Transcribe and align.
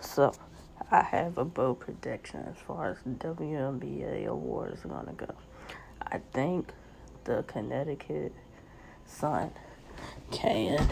So, 0.00 0.32
I 0.90 1.02
have 1.02 1.36
a 1.38 1.44
bold 1.44 1.80
prediction 1.80 2.44
as 2.48 2.56
far 2.56 2.90
as 2.90 2.98
WNBA 3.06 4.26
awards 4.26 4.84
are 4.84 4.88
gonna 4.88 5.12
go. 5.12 5.34
I 6.00 6.18
think 6.32 6.72
the 7.24 7.44
Connecticut 7.46 8.32
Sun 9.06 9.50
can 10.30 10.88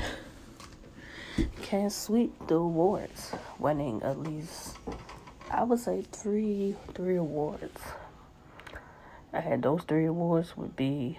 can 1.62 1.90
sweep 1.90 2.34
the 2.46 2.56
awards, 2.56 3.32
winning 3.58 4.02
at 4.02 4.18
least 4.18 4.76
I 5.50 5.64
would 5.64 5.78
say 5.78 6.02
three 6.12 6.76
three 6.94 7.16
awards. 7.16 7.80
I 9.32 9.40
had 9.40 9.62
those 9.62 9.82
three 9.84 10.06
awards 10.06 10.56
would 10.56 10.76
be 10.76 11.18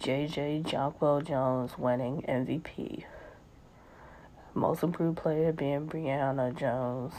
JJ 0.00 0.64
Jonquel 0.64 1.24
Jones 1.24 1.78
winning 1.78 2.22
MVP. 2.28 3.04
Most 4.54 4.82
improved 4.82 5.16
player 5.16 5.50
being 5.50 5.86
Brionna 5.86 6.54
Jones. 6.54 7.14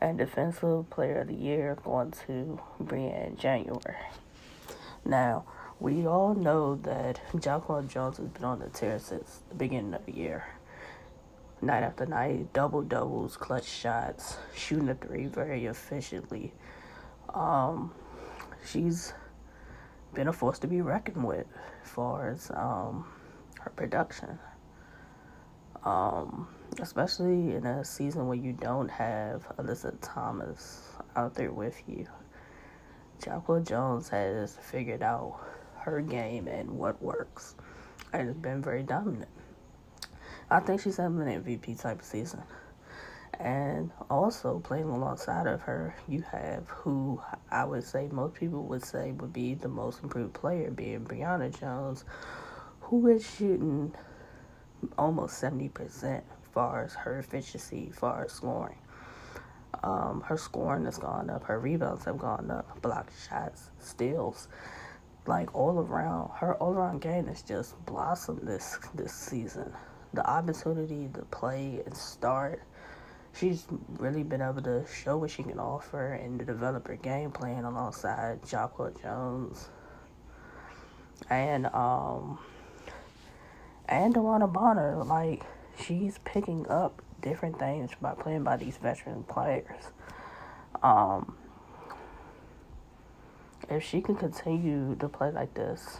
And 0.00 0.18
defensive 0.18 0.88
player 0.88 1.20
of 1.20 1.28
the 1.28 1.34
year 1.34 1.76
going 1.84 2.12
to 2.26 2.60
Briann 2.80 3.36
January. 3.36 3.96
Now, 5.04 5.44
we 5.80 6.06
all 6.06 6.34
know 6.34 6.76
that 6.76 7.20
Jonquel 7.34 7.88
Jones 7.88 8.18
has 8.18 8.28
been 8.28 8.44
on 8.44 8.60
the 8.60 8.68
tear 8.68 9.00
since 9.00 9.40
the 9.48 9.56
beginning 9.56 9.94
of 9.94 10.06
the 10.06 10.12
year. 10.12 10.46
Night 11.60 11.82
after 11.82 12.06
night, 12.06 12.52
double 12.52 12.82
doubles, 12.82 13.36
clutch 13.36 13.66
shots, 13.66 14.36
shooting 14.54 14.88
a 14.88 14.94
three 14.94 15.26
very 15.26 15.66
efficiently. 15.66 16.52
Um, 17.34 17.92
she's 18.64 19.12
been 20.14 20.28
a 20.28 20.32
force 20.32 20.60
to 20.60 20.68
be 20.68 20.82
reckoned 20.82 21.24
with 21.24 21.46
as 21.84 21.90
far 21.90 22.30
as 22.30 22.50
um, 22.54 23.06
her 23.60 23.70
production. 23.70 24.38
Um, 25.84 26.46
especially 26.80 27.54
in 27.54 27.66
a 27.66 27.84
season 27.84 28.28
where 28.28 28.38
you 28.38 28.52
don't 28.52 28.88
have 28.88 29.44
Alyssa 29.58 29.96
Thomas 30.00 30.82
out 31.16 31.34
there 31.34 31.52
with 31.52 31.82
you. 31.86 32.06
Jonquel 33.20 33.66
Jones 33.66 34.08
has 34.08 34.56
figured 34.70 35.02
out 35.02 35.40
her 35.80 36.00
game 36.00 36.46
and 36.48 36.70
what 36.70 37.00
works, 37.02 37.56
and 38.12 38.28
has 38.28 38.36
been 38.36 38.62
very 38.62 38.82
dominant. 38.82 39.28
I 40.50 40.60
think 40.60 40.80
she's 40.80 40.96
having 40.96 41.20
an 41.22 41.42
MVP 41.42 41.80
type 41.80 42.00
of 42.00 42.04
season. 42.04 42.42
And 43.40 43.90
also 44.10 44.60
playing 44.60 44.88
alongside 44.88 45.46
of 45.46 45.62
her, 45.62 45.94
you 46.06 46.22
have 46.30 46.68
who 46.68 47.20
I 47.50 47.64
would 47.64 47.82
say 47.82 48.08
most 48.12 48.34
people 48.34 48.64
would 48.64 48.84
say 48.84 49.12
would 49.12 49.32
be 49.32 49.54
the 49.54 49.68
most 49.68 50.02
improved 50.02 50.34
player, 50.34 50.70
being 50.70 51.04
Brionna 51.04 51.58
Jones, 51.58 52.04
who 52.80 53.08
is 53.08 53.28
shooting 53.28 53.94
almost 54.98 55.42
70% 55.42 56.22
far 56.52 56.84
as 56.84 56.94
her 56.94 57.18
efficiency, 57.18 57.90
far 57.92 58.24
as 58.24 58.32
scoring. 58.32 58.78
Um, 59.82 60.22
her 60.26 60.36
scoring 60.36 60.84
has 60.84 60.98
gone 60.98 61.30
up, 61.30 61.44
her 61.44 61.58
rebounds 61.58 62.04
have 62.04 62.18
gone 62.18 62.50
up, 62.50 62.80
block 62.82 63.10
shots, 63.28 63.70
steals, 63.80 64.48
like 65.26 65.54
all 65.54 65.78
around. 65.78 66.30
Her 66.34 66.54
all 66.56 66.74
around 66.74 67.00
game 67.00 67.26
has 67.26 67.42
just 67.42 67.84
blossomed 67.86 68.46
this 68.46 68.78
this 68.94 69.12
season. 69.12 69.72
The 70.14 70.28
opportunity 70.28 71.08
to 71.14 71.22
play 71.22 71.82
and 71.86 71.96
start, 71.96 72.62
she's 73.32 73.66
really 73.98 74.22
been 74.22 74.42
able 74.42 74.62
to 74.62 74.84
show 74.86 75.16
what 75.16 75.30
she 75.30 75.42
can 75.42 75.58
offer 75.58 76.12
and 76.12 76.38
to 76.38 76.44
develop 76.44 76.86
her 76.86 76.96
game 76.96 77.30
plan 77.30 77.64
alongside 77.64 78.42
Jonquel 78.42 79.00
Jones 79.00 79.70
and 81.30 81.66
um 81.66 82.38
and 83.88 84.14
DeWanna 84.14 84.52
Bonner. 84.52 85.02
Like 85.04 85.44
she's 85.78 86.18
picking 86.24 86.66
up 86.68 87.02
different 87.20 87.58
things 87.58 87.90
by 88.00 88.14
playing 88.14 88.44
by 88.44 88.56
these 88.56 88.76
veteran 88.76 89.22
players. 89.24 89.84
Um, 90.82 91.36
if 93.68 93.82
she 93.82 94.00
can 94.00 94.16
continue 94.16 94.96
to 94.96 95.08
play 95.08 95.30
like 95.30 95.54
this, 95.54 95.98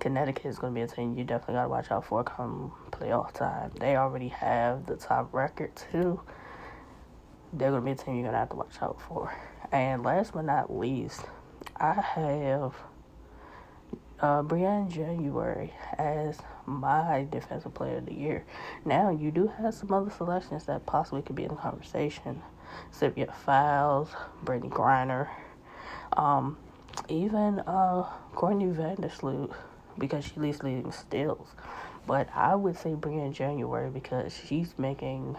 Connecticut 0.00 0.46
is 0.46 0.58
going 0.58 0.74
to 0.74 0.74
be 0.74 0.82
a 0.82 0.88
team 0.88 1.16
you 1.16 1.22
definitely 1.22 1.54
got 1.54 1.62
to 1.62 1.68
watch 1.68 1.90
out 1.90 2.04
for 2.04 2.24
come 2.24 2.72
playoff 2.90 3.32
time. 3.32 3.70
They 3.78 3.96
already 3.96 4.28
have 4.28 4.86
the 4.86 4.96
top 4.96 5.32
record, 5.32 5.70
too. 5.76 6.20
They're 7.52 7.70
going 7.70 7.82
to 7.82 7.84
be 7.84 7.92
a 7.92 7.94
team 7.94 8.14
you're 8.16 8.24
going 8.24 8.32
to 8.32 8.38
have 8.38 8.50
to 8.50 8.56
watch 8.56 8.82
out 8.82 9.00
for. 9.00 9.32
And 9.70 10.02
last 10.02 10.32
but 10.32 10.44
not 10.44 10.76
least, 10.76 11.22
I 11.76 11.92
have 11.92 12.74
uh, 14.22 14.42
Briann 14.42 14.88
January 14.88 15.72
as 15.98 16.38
my 16.64 17.26
defensive 17.30 17.74
player 17.74 17.98
of 17.98 18.06
the 18.06 18.14
year. 18.14 18.44
Now, 18.84 19.10
you 19.10 19.30
do 19.30 19.48
have 19.48 19.74
some 19.74 19.92
other 19.92 20.10
selections 20.10 20.64
that 20.66 20.86
possibly 20.86 21.22
could 21.22 21.36
be 21.36 21.42
in 21.42 21.50
the 21.50 21.56
conversation. 21.56 22.40
Sylvia 22.90 23.34
Fowles, 23.44 24.10
Brittney 24.44 24.70
Griner, 24.70 25.28
um, 26.16 26.56
even 27.08 27.60
uh, 27.60 28.08
Courtney 28.34 28.66
Vandersloot 28.66 29.52
because 29.98 30.24
she 30.24 30.40
leads 30.40 30.62
leading 30.62 30.92
steals. 30.92 31.48
But 32.06 32.28
I 32.34 32.54
would 32.54 32.78
say 32.78 32.90
Briann 32.90 33.32
January 33.32 33.90
because 33.90 34.32
she's 34.34 34.74
making 34.78 35.36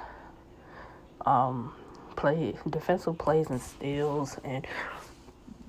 um, 1.25 1.73
play 2.15 2.55
defensive 2.69 3.17
plays 3.17 3.50
and 3.50 3.61
steals 3.61 4.38
and 4.44 4.65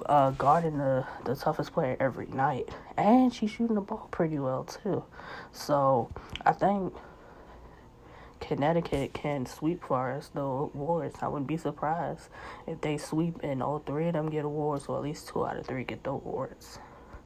uh, 0.06 0.30
guarding 0.32 0.78
the, 0.78 1.06
the 1.24 1.34
toughest 1.34 1.72
player 1.72 1.96
every 2.00 2.26
night. 2.26 2.68
And 2.96 3.32
she's 3.32 3.50
shooting 3.50 3.74
the 3.74 3.80
ball 3.80 4.08
pretty 4.10 4.38
well, 4.38 4.64
too. 4.64 5.04
So 5.52 6.10
I 6.44 6.52
think 6.52 6.94
Connecticut 8.40 9.14
can 9.14 9.46
sweep 9.46 9.82
for 9.84 10.12
us 10.12 10.28
the 10.34 10.42
awards. 10.42 11.16
I 11.22 11.28
wouldn't 11.28 11.48
be 11.48 11.56
surprised 11.56 12.28
if 12.66 12.80
they 12.80 12.98
sweep 12.98 13.36
and 13.42 13.62
all 13.62 13.78
three 13.78 14.08
of 14.08 14.12
them 14.14 14.30
get 14.30 14.44
awards, 14.44 14.86
or 14.86 14.96
at 14.96 15.02
least 15.02 15.28
two 15.28 15.46
out 15.46 15.56
of 15.56 15.66
three 15.66 15.84
get 15.84 16.04
the 16.04 16.10
awards. 16.10 16.78